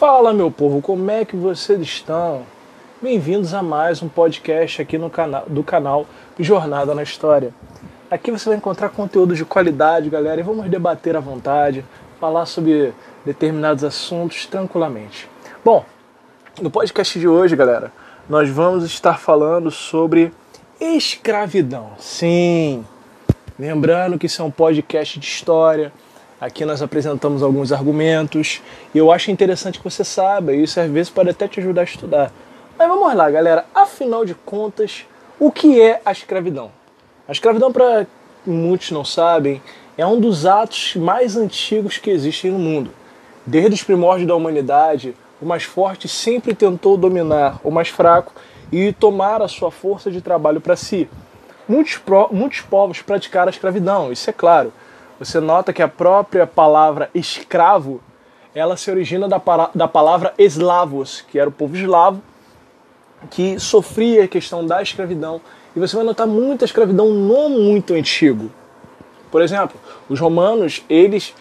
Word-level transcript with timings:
Fala, 0.00 0.32
meu 0.32 0.50
povo, 0.50 0.80
como 0.80 1.10
é 1.10 1.26
que 1.26 1.36
vocês 1.36 1.78
estão? 1.82 2.46
Bem-vindos 3.02 3.52
a 3.52 3.62
mais 3.62 4.02
um 4.02 4.08
podcast 4.08 4.80
aqui 4.80 4.96
no 4.96 5.10
canal 5.10 5.44
do 5.46 5.62
canal 5.62 6.06
Jornada 6.38 6.94
na 6.94 7.02
História. 7.02 7.52
Aqui 8.10 8.30
você 8.30 8.48
vai 8.48 8.56
encontrar 8.56 8.88
conteúdo 8.88 9.34
de 9.34 9.44
qualidade, 9.44 10.08
galera, 10.08 10.40
e 10.40 10.42
vamos 10.42 10.70
debater 10.70 11.18
à 11.18 11.20
vontade, 11.20 11.84
falar 12.18 12.46
sobre 12.46 12.94
determinados 13.26 13.84
assuntos 13.84 14.46
tranquilamente. 14.46 15.28
Bom, 15.62 15.84
no 16.62 16.70
podcast 16.70 17.20
de 17.20 17.28
hoje, 17.28 17.54
galera, 17.54 17.92
nós 18.26 18.48
vamos 18.48 18.84
estar 18.84 19.18
falando 19.18 19.70
sobre 19.70 20.32
escravidão. 20.80 21.90
Sim, 21.98 22.86
lembrando 23.58 24.18
que 24.18 24.24
isso 24.24 24.40
é 24.40 24.44
um 24.46 24.50
podcast 24.50 25.20
de 25.20 25.26
história 25.26 25.92
Aqui 26.40 26.64
nós 26.64 26.80
apresentamos 26.80 27.42
alguns 27.42 27.70
argumentos 27.70 28.62
e 28.94 28.98
eu 28.98 29.12
acho 29.12 29.30
interessante 29.30 29.76
que 29.76 29.84
você 29.84 30.02
saiba, 30.02 30.54
e 30.54 30.62
isso 30.62 30.80
às 30.80 30.90
vezes 30.90 31.10
pode 31.10 31.28
até 31.28 31.46
te 31.46 31.60
ajudar 31.60 31.82
a 31.82 31.84
estudar. 31.84 32.32
Mas 32.78 32.88
vamos 32.88 33.14
lá, 33.14 33.30
galera. 33.30 33.66
Afinal 33.74 34.24
de 34.24 34.34
contas, 34.34 35.04
o 35.38 35.52
que 35.52 35.78
é 35.78 36.00
a 36.02 36.12
escravidão? 36.12 36.70
A 37.28 37.32
escravidão, 37.32 37.70
para 37.70 38.06
muitos 38.46 38.90
não 38.90 39.04
sabem, 39.04 39.60
é 39.98 40.06
um 40.06 40.18
dos 40.18 40.46
atos 40.46 40.96
mais 40.96 41.36
antigos 41.36 41.98
que 41.98 42.08
existem 42.08 42.50
no 42.50 42.58
mundo. 42.58 42.90
Desde 43.44 43.74
os 43.74 43.82
primórdios 43.82 44.26
da 44.26 44.34
humanidade, 44.34 45.14
o 45.42 45.44
mais 45.44 45.64
forte 45.64 46.08
sempre 46.08 46.54
tentou 46.54 46.96
dominar 46.96 47.60
o 47.62 47.70
mais 47.70 47.88
fraco 47.88 48.32
e 48.72 48.94
tomar 48.94 49.42
a 49.42 49.48
sua 49.48 49.70
força 49.70 50.10
de 50.10 50.22
trabalho 50.22 50.58
para 50.58 50.74
si. 50.74 51.06
Muitos, 51.68 52.00
muitos 52.30 52.62
povos 52.62 53.02
praticaram 53.02 53.48
a 53.48 53.50
escravidão, 53.50 54.10
isso 54.10 54.30
é 54.30 54.32
claro 54.32 54.72
você 55.20 55.38
nota 55.38 55.70
que 55.70 55.82
a 55.82 55.86
própria 55.86 56.46
palavra 56.46 57.10
escravo, 57.14 58.00
ela 58.54 58.74
se 58.74 58.90
origina 58.90 59.28
da, 59.28 59.38
da 59.74 59.86
palavra 59.86 60.32
eslavos, 60.38 61.20
que 61.28 61.38
era 61.38 61.46
o 61.46 61.52
povo 61.52 61.76
eslavo, 61.76 62.22
que 63.30 63.60
sofria 63.60 64.24
a 64.24 64.28
questão 64.28 64.66
da 64.66 64.80
escravidão. 64.80 65.38
E 65.76 65.78
você 65.78 65.94
vai 65.94 66.06
notar 66.06 66.26
muita 66.26 66.64
escravidão 66.64 67.10
no 67.10 67.50
muito 67.50 67.92
antigo. 67.92 68.50
Por 69.30 69.42
exemplo, 69.42 69.78
os 70.08 70.18
romanos, 70.18 70.82
eles 70.88 71.34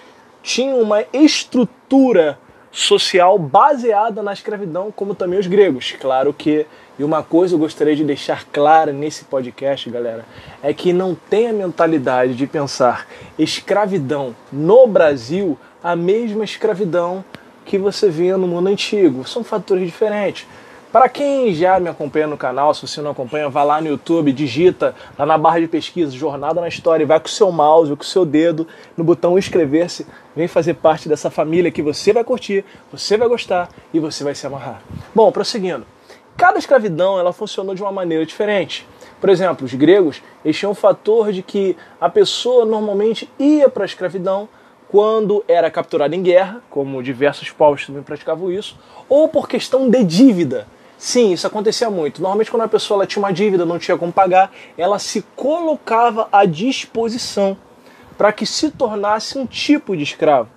tinham 0.44 0.82
uma 0.82 1.06
estrutura 1.14 2.38
social 2.72 3.38
baseada 3.40 4.22
na 4.22 4.34
escravidão, 4.34 4.92
como 4.96 5.16
também 5.16 5.40
os 5.40 5.48
gregos. 5.48 5.94
Claro 6.00 6.34
que, 6.34 6.66
e 6.98 7.04
uma 7.04 7.24
coisa 7.24 7.56
eu 7.56 7.60
gostaria 7.60 7.96
de 7.96 8.04
deixar 8.04 8.46
clara 8.46 8.92
nesse 8.92 9.26
podcast, 9.26 9.90
galera, 9.90 10.26
é 10.62 10.74
que 10.74 10.94
não 10.94 11.16
tem 11.16 11.48
a 11.48 11.54
mentalidade 11.54 12.36
de 12.36 12.46
pensar 12.46 13.08
escravidão 13.38 14.36
no 14.52 14.88
Brasil 14.88 15.58
a 15.84 15.96
mesma 15.96 16.44
escravidão 16.44 17.24
que 17.66 17.78
você 17.78 18.10
via 18.10 18.38
no 18.38 18.48
mundo 18.48 18.68
antigo. 18.68 19.28
São 19.28 19.44
fatores 19.44 19.86
diferentes. 19.86 20.48
Para 20.92 21.08
quem 21.08 21.54
já 21.54 21.80
me 21.80 21.88
acompanha 21.88 22.26
no 22.26 22.36
canal, 22.36 22.74
se 22.74 22.82
você 22.82 23.00
não 23.00 23.12
acompanha, 23.12 23.48
vá 23.48 23.62
lá 23.62 23.80
no 23.80 23.90
YouTube, 23.90 24.32
digita 24.34 24.96
lá 25.20 25.24
na 25.24 25.38
barra 25.38 25.60
de 25.60 25.68
pesquisa 25.68 26.12
Jornada 26.12 26.60
na 26.60 26.68
História, 26.68 27.06
vai 27.06 27.20
com 27.20 27.28
o 27.28 27.30
seu 27.30 27.52
mouse, 27.52 27.96
com 27.96 28.02
o 28.02 28.06
seu 28.06 28.26
dedo 28.26 28.68
no 28.98 29.04
botão 29.04 29.38
inscrever-se, 29.38 30.08
vem 30.36 30.48
fazer 30.48 30.74
parte 30.74 31.08
dessa 31.08 31.30
família 31.30 31.70
que 31.70 31.84
você 31.84 32.12
vai 32.12 32.24
curtir, 32.24 32.66
você 32.92 33.18
vai 33.18 33.28
gostar 33.28 33.70
e 33.94 34.00
você 34.00 34.24
vai 34.24 34.34
se 34.34 34.48
amarrar. 34.48 34.82
Bom, 35.14 35.32
prosseguindo. 35.32 35.86
Cada 36.36 36.58
escravidão 36.58 37.20
ela 37.20 37.32
funcionou 37.32 37.76
de 37.76 37.84
uma 37.84 37.92
maneira 37.92 38.26
diferente. 38.26 38.88
Por 39.22 39.30
exemplo, 39.30 39.68
os 39.68 39.74
gregos 39.76 40.24
eles 40.44 40.58
tinham 40.58 40.72
o 40.72 40.76
fator 40.76 41.32
de 41.32 41.44
que 41.44 41.78
a 42.02 42.10
pessoa 42.10 42.66
normalmente 42.66 43.30
ia 43.38 43.70
para 43.70 43.84
a 43.84 43.86
escravidão 43.86 44.50
quando 44.88 45.46
era 45.48 45.70
capturada 45.70 46.16
em 46.16 46.24
guerra, 46.24 46.64
como 46.68 47.04
diversos 47.04 47.52
povos 47.52 47.86
também 47.86 48.02
praticavam 48.02 48.52
isso, 48.52 48.76
ou 49.08 49.30
por 49.30 49.48
questão 49.48 49.88
de 49.88 50.04
dívida. 50.04 50.66
Sim, 51.00 51.32
isso 51.32 51.48
acontecia 51.48 51.90
muito. 51.90 52.22
Normalmente, 52.22 52.52
quando 52.52 52.64
a 52.64 52.68
pessoa 52.68 53.08
tinha 53.08 53.24
uma 53.24 53.32
dívida, 53.32 53.66
não 53.66 53.80
tinha 53.80 53.98
como 53.98 54.12
pagar, 54.12 54.52
ela 54.78 55.00
se 55.00 55.22
colocava 55.34 56.28
à 56.30 56.44
disposição 56.44 57.56
para 58.18 58.34
que 58.34 58.46
se 58.46 58.70
tornasse 58.70 59.38
um 59.38 59.46
tipo 59.46 59.96
de 59.96 60.04
escravo. 60.04 60.50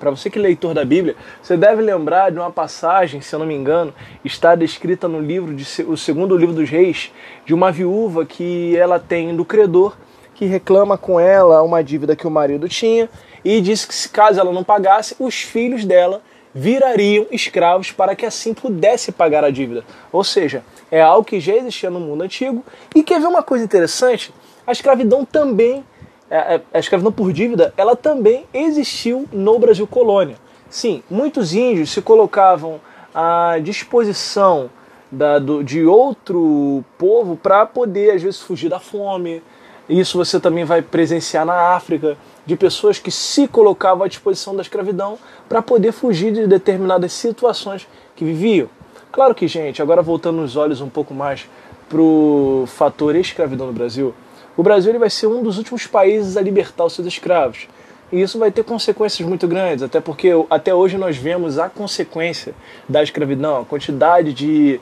Para 0.00 0.10
você 0.10 0.28
que 0.28 0.36
é 0.36 0.42
leitor 0.42 0.74
da 0.74 0.84
Bíblia, 0.84 1.14
você 1.40 1.56
deve 1.56 1.80
lembrar 1.80 2.32
de 2.32 2.40
uma 2.40 2.50
passagem, 2.50 3.20
se 3.20 3.32
eu 3.32 3.38
não 3.38 3.46
me 3.46 3.54
engano, 3.54 3.94
está 4.24 4.56
descrita 4.56 5.06
no 5.06 5.20
livro 5.20 5.54
de, 5.54 5.64
o 5.84 5.96
segundo 5.96 6.36
livro 6.36 6.56
dos 6.56 6.68
Reis, 6.68 7.12
de 7.46 7.54
uma 7.54 7.70
viúva 7.70 8.26
que 8.26 8.76
ela 8.76 8.98
tem 8.98 9.36
do 9.36 9.44
credor 9.44 9.96
que 10.34 10.44
reclama 10.44 10.98
com 10.98 11.20
ela 11.20 11.62
uma 11.62 11.84
dívida 11.84 12.16
que 12.16 12.26
o 12.26 12.30
marido 12.32 12.68
tinha 12.68 13.08
e 13.44 13.60
disse 13.60 13.86
que 13.86 13.94
se 13.94 14.08
caso 14.08 14.40
ela 14.40 14.50
não 14.50 14.64
pagasse, 14.64 15.14
os 15.20 15.36
filhos 15.36 15.84
dela 15.84 16.20
virariam 16.54 17.26
escravos 17.30 17.90
para 17.90 18.14
que 18.14 18.26
assim 18.26 18.52
pudesse 18.52 19.12
pagar 19.12 19.44
a 19.44 19.50
dívida. 19.50 19.84
Ou 20.10 20.22
seja, 20.22 20.62
é 20.90 21.00
algo 21.00 21.24
que 21.24 21.40
já 21.40 21.54
existia 21.54 21.90
no 21.90 22.00
mundo 22.00 22.22
antigo. 22.22 22.64
E 22.94 23.02
quer 23.02 23.20
ver 23.20 23.26
uma 23.26 23.42
coisa 23.42 23.64
interessante? 23.64 24.32
A 24.66 24.72
escravidão 24.72 25.24
também, 25.24 25.84
é, 26.30 26.56
é, 26.56 26.60
a 26.72 26.78
escravidão 26.78 27.10
por 27.12 27.32
dívida, 27.32 27.72
ela 27.76 27.96
também 27.96 28.44
existiu 28.52 29.26
no 29.32 29.58
Brasil 29.58 29.86
colônia. 29.86 30.36
Sim, 30.68 31.02
muitos 31.10 31.54
índios 31.54 31.90
se 31.90 32.00
colocavam 32.00 32.80
à 33.14 33.58
disposição 33.62 34.70
da, 35.10 35.38
do, 35.38 35.62
de 35.62 35.84
outro 35.84 36.82
povo 36.96 37.36
para 37.36 37.66
poder, 37.66 38.12
às 38.12 38.22
vezes, 38.22 38.40
fugir 38.40 38.70
da 38.70 38.80
fome. 38.80 39.42
Isso 39.88 40.16
você 40.16 40.38
também 40.38 40.64
vai 40.64 40.80
presenciar 40.80 41.44
na 41.44 41.74
África 41.74 42.16
de 42.46 42.56
pessoas 42.56 42.98
que 42.98 43.10
se 43.10 43.46
colocavam 43.48 44.04
à 44.04 44.08
disposição 44.08 44.54
da 44.54 44.62
escravidão 44.62 45.18
para 45.48 45.60
poder 45.60 45.92
fugir 45.92 46.32
de 46.32 46.46
determinadas 46.46 47.12
situações 47.12 47.86
que 48.16 48.24
viviam. 48.24 48.68
Claro 49.10 49.34
que, 49.34 49.46
gente, 49.46 49.82
agora 49.82 50.00
voltando 50.00 50.42
os 50.42 50.56
olhos 50.56 50.80
um 50.80 50.88
pouco 50.88 51.12
mais 51.12 51.48
para 51.88 52.00
o 52.00 52.64
fator 52.66 53.14
escravidão 53.14 53.66
no 53.66 53.72
Brasil, 53.72 54.14
o 54.56 54.62
Brasil 54.62 54.90
ele 54.90 54.98
vai 54.98 55.10
ser 55.10 55.26
um 55.26 55.42
dos 55.42 55.58
últimos 55.58 55.86
países 55.86 56.36
a 56.36 56.40
libertar 56.40 56.84
os 56.84 56.94
seus 56.94 57.06
escravos. 57.06 57.68
E 58.10 58.20
isso 58.20 58.38
vai 58.38 58.50
ter 58.50 58.62
consequências 58.62 59.26
muito 59.26 59.48
grandes, 59.48 59.82
até 59.82 60.00
porque 60.00 60.30
até 60.50 60.74
hoje 60.74 60.98
nós 60.98 61.16
vemos 61.16 61.58
a 61.58 61.68
consequência 61.70 62.54
da 62.86 63.02
escravidão, 63.02 63.62
a 63.62 63.64
quantidade 63.64 64.34
de 64.34 64.78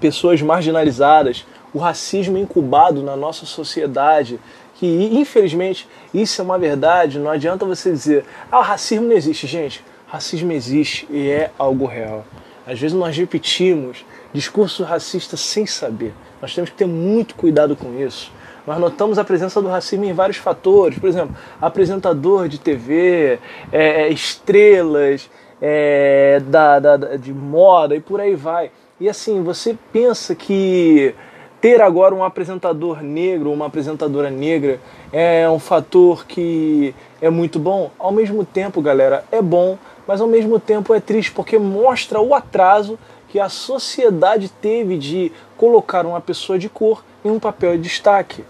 pessoas 0.00 0.40
marginalizadas, 0.40 1.46
o 1.72 1.78
racismo 1.78 2.36
incubado 2.36 3.02
na 3.02 3.16
nossa 3.16 3.46
sociedade, 3.46 4.38
que 4.74 4.86
infelizmente 5.12 5.88
isso 6.12 6.40
é 6.40 6.44
uma 6.44 6.58
verdade, 6.58 7.18
não 7.18 7.30
adianta 7.30 7.64
você 7.64 7.90
dizer, 7.90 8.24
ah, 8.50 8.60
racismo 8.60 9.06
não 9.06 9.16
existe, 9.16 9.46
gente. 9.46 9.84
Racismo 10.06 10.52
existe 10.52 11.06
e 11.10 11.30
é 11.30 11.50
algo 11.58 11.86
real. 11.86 12.26
Às 12.66 12.78
vezes 12.78 12.96
nós 12.96 13.16
repetimos 13.16 14.04
discurso 14.32 14.84
racista 14.84 15.36
sem 15.36 15.66
saber. 15.66 16.12
Nós 16.40 16.54
temos 16.54 16.70
que 16.70 16.76
ter 16.76 16.86
muito 16.86 17.34
cuidado 17.34 17.74
com 17.74 17.98
isso. 17.98 18.30
Nós 18.66 18.78
notamos 18.78 19.18
a 19.18 19.24
presença 19.24 19.60
do 19.60 19.68
racismo 19.68 20.04
em 20.04 20.12
vários 20.12 20.36
fatores, 20.36 20.98
por 20.98 21.08
exemplo, 21.08 21.34
apresentador 21.60 22.48
de 22.48 22.60
TV, 22.60 23.38
é, 23.72 24.02
é, 24.02 24.08
estrelas 24.10 25.28
é, 25.60 26.40
da, 26.46 26.78
da, 26.78 26.96
de 27.16 27.32
moda 27.32 27.96
e 27.96 28.00
por 28.00 28.20
aí 28.20 28.34
vai. 28.34 28.70
E 29.00 29.08
assim, 29.08 29.42
você 29.42 29.76
pensa 29.92 30.34
que 30.34 31.14
ter 31.62 31.80
agora 31.80 32.12
um 32.12 32.24
apresentador 32.24 33.04
negro, 33.04 33.52
uma 33.52 33.66
apresentadora 33.66 34.28
negra, 34.28 34.80
é 35.12 35.48
um 35.48 35.60
fator 35.60 36.26
que 36.26 36.92
é 37.20 37.30
muito 37.30 37.60
bom. 37.60 37.92
Ao 38.00 38.10
mesmo 38.10 38.44
tempo, 38.44 38.82
galera, 38.82 39.24
é 39.30 39.40
bom, 39.40 39.78
mas 40.04 40.20
ao 40.20 40.26
mesmo 40.26 40.58
tempo 40.58 40.92
é 40.92 40.98
triste 40.98 41.30
porque 41.30 41.56
mostra 41.60 42.20
o 42.20 42.34
atraso 42.34 42.98
que 43.28 43.38
a 43.38 43.48
sociedade 43.48 44.48
teve 44.60 44.98
de 44.98 45.30
colocar 45.56 46.04
uma 46.04 46.20
pessoa 46.20 46.58
de 46.58 46.68
cor 46.68 47.04
em 47.24 47.30
um 47.30 47.38
papel 47.38 47.76
de 47.76 47.84
destaque. 47.84 48.44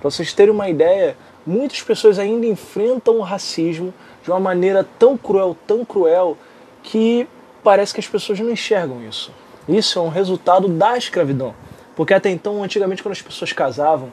Para 0.00 0.10
vocês 0.10 0.32
terem 0.32 0.54
uma 0.54 0.70
ideia, 0.70 1.14
muitas 1.46 1.82
pessoas 1.82 2.18
ainda 2.18 2.46
enfrentam 2.46 3.18
o 3.18 3.22
racismo 3.22 3.92
de 4.24 4.30
uma 4.30 4.40
maneira 4.40 4.82
tão 4.98 5.14
cruel, 5.14 5.54
tão 5.66 5.84
cruel, 5.84 6.38
que 6.82 7.28
parece 7.62 7.92
que 7.92 8.00
as 8.00 8.08
pessoas 8.08 8.40
não 8.40 8.50
enxergam 8.50 9.06
isso. 9.06 9.30
Isso 9.68 9.98
é 9.98 10.02
um 10.02 10.08
resultado 10.08 10.68
da 10.68 10.96
escravidão. 10.96 11.54
Porque 11.96 12.12
até 12.12 12.30
então, 12.30 12.62
antigamente, 12.62 13.02
quando 13.02 13.14
as 13.14 13.22
pessoas 13.22 13.52
casavam, 13.52 14.12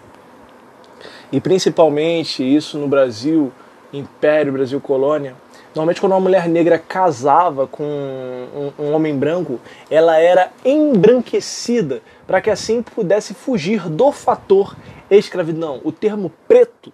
e 1.32 1.42
principalmente 1.42 2.44
isso 2.44 2.78
no 2.78 2.88
Brasil, 2.88 3.52
Império, 3.92 4.54
Brasil 4.54 4.80
Colônia, 4.80 5.36
normalmente 5.76 6.00
quando 6.00 6.14
uma 6.14 6.20
mulher 6.20 6.48
negra 6.48 6.80
casava 6.80 7.68
com 7.68 7.84
um, 7.84 8.72
um 8.80 8.94
homem 8.94 9.16
branco, 9.18 9.60
ela 9.92 10.18
era 10.18 10.52
embranquecida 10.64 12.02
para 12.26 12.40
que 12.40 12.50
assim 12.50 12.82
pudesse 12.82 13.34
fugir 13.34 13.90
do 13.90 14.12
fator 14.12 14.76
escravidão. 15.12 15.82
O 15.84 15.92
termo 15.92 16.32
preto 16.48 16.92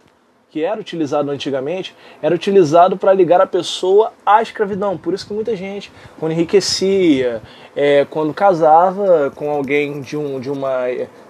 que 0.51 0.63
era 0.63 0.79
utilizado 0.79 1.29
antigamente, 1.29 1.95
era 2.21 2.33
utilizado 2.33 2.97
para 2.97 3.13
ligar 3.13 3.39
a 3.39 3.45
pessoa 3.45 4.11
à 4.25 4.41
escravidão. 4.41 4.97
Por 4.97 5.13
isso 5.13 5.27
que 5.27 5.33
muita 5.33 5.55
gente, 5.55 5.91
quando 6.19 6.31
enriquecia, 6.31 7.41
é, 7.75 8.05
quando 8.09 8.33
casava 8.33 9.31
com 9.35 9.51
alguém 9.51 10.01
de, 10.01 10.17
um, 10.17 10.39
de, 10.39 10.49
uma, 10.49 10.85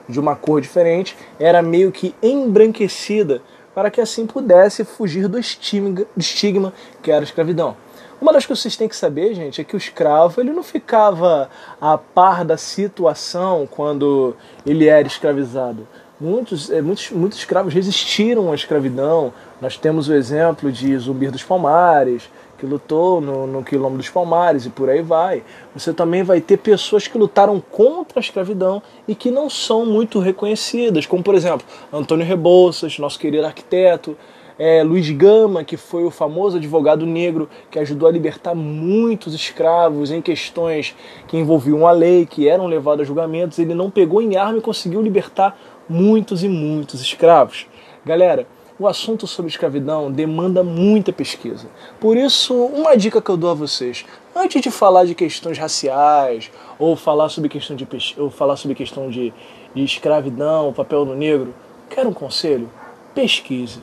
de 0.07 0.19
uma 0.19 0.36
cor 0.36 0.62
diferente, 0.62 1.18
era 1.38 1.62
meio 1.62 1.92
que 1.92 2.16
embranquecida 2.24 3.42
para 3.75 3.92
que 3.92 4.00
assim 4.00 4.25
pudesse 4.25 4.86
fugir 4.86 5.27
do 5.27 5.38
estigma, 5.38 5.92
do 5.92 6.07
estigma 6.18 6.74
que 7.01 7.12
era 7.12 7.22
a 7.22 7.24
escravidão. 7.24 7.75
Uma 8.22 8.33
das 8.33 8.45
coisas 8.45 8.62
que 8.62 8.69
vocês 8.69 8.77
têm 8.77 8.89
que 8.89 8.95
saber, 8.95 9.33
gente, 9.33 9.62
é 9.62 9.63
que 9.63 9.75
o 9.75 9.77
escravo 9.77 10.42
ele 10.42 10.51
não 10.51 10.63
ficava 10.63 11.50
a 11.80 11.98
par 11.98 12.44
da 12.44 12.57
situação 12.57 13.68
quando 13.69 14.36
ele 14.65 14.88
era 14.88 15.07
escravizado. 15.07 15.88
Muitos, 16.19 16.69
é, 16.69 16.81
muitos, 16.81 17.12
muitos 17.12 17.39
escravos 17.39 17.74
resistiram 17.74 18.51
à 18.51 18.56
escravidão. 18.56 19.31
Nós 19.62 19.77
temos 19.77 20.10
o 20.10 20.13
exemplo 20.13 20.69
de 20.69 20.98
Zumbir 20.98 21.31
dos 21.31 21.44
Palmares, 21.44 22.30
que 22.57 22.66
lutou 22.66 23.21
no, 23.21 23.48
no 23.48 23.63
Quilombo 23.63 23.95
dos 23.95 24.10
Palmares 24.10 24.66
e 24.66 24.69
por 24.69 24.89
aí 24.89 25.01
vai. 25.01 25.44
Você 25.74 25.94
também 25.94 26.21
vai 26.21 26.42
ter 26.42 26.57
pessoas 26.57 27.07
que 27.07 27.18
lutaram 27.18 27.62
contra 27.71 28.19
a 28.19 28.21
escravidão 28.21 28.83
e 29.07 29.16
que 29.16 29.31
não 29.31 29.50
são 29.50 29.86
muito 29.86 30.19
reconhecidas, 30.19 31.06
como 31.06 31.24
por 31.24 31.36
exemplo 31.36 31.66
Antônio 31.92 32.25
Rebouças, 32.25 33.00
nosso 33.00 33.18
querido 33.18 33.45
arquiteto, 33.45 34.18
é, 34.60 34.83
Luiz 34.83 35.10
Gama, 35.10 35.63
que 35.63 35.77
foi 35.77 36.04
o 36.04 36.12
famoso 36.12 36.57
advogado 36.57 37.06
negro 37.06 37.50
que 37.72 37.80
ajudou 37.80 38.10
a 38.10 38.12
libertar 38.12 38.54
muitos 38.54 39.33
escravos 39.33 40.12
em 40.12 40.22
questões 40.22 40.94
que 41.30 41.38
envolviam 41.38 41.88
a 41.88 41.94
lei, 41.94 42.25
que 42.25 42.50
eram 42.50 42.68
levados 42.68 43.04
a 43.04 43.06
julgamentos. 43.06 43.57
Ele 43.57 43.74
não 43.74 43.89
pegou 43.89 44.22
em 44.22 44.36
arma 44.36 44.57
e 44.57 44.62
conseguiu 44.62 45.01
libertar 45.01 45.57
muitos 45.89 46.44
e 46.44 46.47
muitos 46.47 47.01
escravos. 47.01 47.65
Galera, 48.06 48.47
o 48.80 48.88
assunto 48.88 49.27
sobre 49.27 49.50
escravidão 49.50 50.09
demanda 50.09 50.63
muita 50.63 51.12
pesquisa. 51.12 51.68
Por 52.00 52.15
isso, 52.15 52.53
uma 52.53 52.95
dica 52.95 53.21
que 53.21 53.30
eu 53.30 53.36
dou 53.36 53.50
a 53.50 53.53
vocês, 53.53 54.06
antes 54.33 54.62
de 54.62 54.71
falar 54.71 55.06
de 55.06 55.13
questões 55.13 55.57
raciais 55.57 56.50
ou 56.77 56.95
falar 56.95 57.27
sobre 57.27 57.50
questão 57.50 57.75
de 57.75 57.86
ou 58.18 58.30
falar 58.30 58.56
sobre 58.56 58.75
questão 58.75 59.09
de, 59.09 59.33
de 59.75 59.83
escravidão, 59.83 60.71
papel 60.71 61.03
no 61.03 61.15
negro, 61.15 61.53
quer 61.89 62.07
um 62.07 62.13
conselho? 62.13 62.69
Pesquise. 63.13 63.81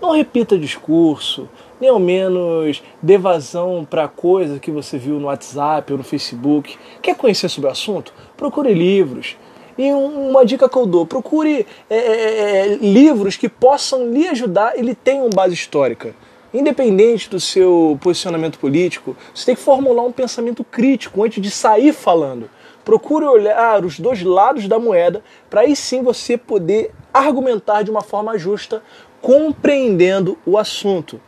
Não 0.00 0.12
repita 0.12 0.56
discurso, 0.56 1.48
nem 1.80 1.90
ao 1.90 1.98
menos 1.98 2.82
dê 3.02 3.18
vazão 3.18 3.84
para 3.88 4.06
coisa 4.06 4.60
que 4.60 4.70
você 4.70 4.96
viu 4.96 5.18
no 5.18 5.26
WhatsApp 5.26 5.92
ou 5.92 5.98
no 5.98 6.04
Facebook. 6.04 6.78
Quer 7.02 7.16
conhecer 7.16 7.48
sobre 7.48 7.68
o 7.68 7.72
assunto? 7.72 8.14
Procure 8.36 8.72
livros. 8.72 9.36
E 9.80 9.94
uma 9.94 10.44
dica 10.44 10.68
que 10.68 10.76
eu 10.76 10.84
dou: 10.84 11.06
procure 11.06 11.66
é, 11.88 11.96
é, 11.96 12.66
é, 12.66 12.66
livros 12.82 13.38
que 13.38 13.48
possam 13.48 14.10
lhe 14.10 14.28
ajudar 14.28 14.78
e 14.78 14.82
lhe 14.82 14.94
tenham 14.94 15.30
base 15.30 15.54
histórica. 15.54 16.14
Independente 16.52 17.30
do 17.30 17.40
seu 17.40 17.98
posicionamento 18.02 18.58
político, 18.58 19.16
você 19.34 19.46
tem 19.46 19.54
que 19.54 19.62
formular 19.62 20.02
um 20.02 20.12
pensamento 20.12 20.62
crítico 20.62 21.24
antes 21.24 21.42
de 21.42 21.50
sair 21.50 21.94
falando. 21.94 22.50
Procure 22.84 23.24
olhar 23.24 23.82
os 23.82 23.98
dois 23.98 24.22
lados 24.22 24.68
da 24.68 24.78
moeda 24.78 25.24
para 25.48 25.62
aí 25.62 25.74
sim 25.74 26.02
você 26.02 26.36
poder 26.36 26.90
argumentar 27.14 27.82
de 27.82 27.90
uma 27.90 28.02
forma 28.02 28.36
justa 28.36 28.82
compreendendo 29.22 30.36
o 30.44 30.58
assunto, 30.58 31.18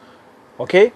ok? 0.58 0.92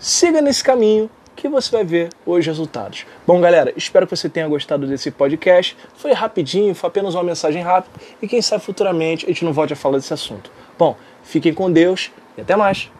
Siga 0.00 0.40
nesse 0.40 0.64
caminho 0.64 1.08
que 1.38 1.48
você 1.48 1.70
vai 1.70 1.84
ver 1.84 2.10
os 2.26 2.44
resultados. 2.44 3.06
Bom, 3.24 3.40
galera, 3.40 3.72
espero 3.76 4.08
que 4.08 4.16
você 4.16 4.28
tenha 4.28 4.48
gostado 4.48 4.88
desse 4.88 5.08
podcast. 5.12 5.76
Foi 5.94 6.12
rapidinho, 6.12 6.74
foi 6.74 6.88
apenas 6.88 7.14
uma 7.14 7.22
mensagem 7.22 7.62
rápida 7.62 7.94
e 8.20 8.26
quem 8.26 8.42
sabe 8.42 8.64
futuramente 8.64 9.24
a 9.24 9.28
gente 9.28 9.44
não 9.44 9.52
volte 9.52 9.72
a 9.72 9.76
falar 9.76 9.98
desse 9.98 10.12
assunto. 10.12 10.50
Bom, 10.76 10.96
fiquem 11.22 11.54
com 11.54 11.70
Deus 11.70 12.10
e 12.36 12.40
até 12.40 12.56
mais. 12.56 12.90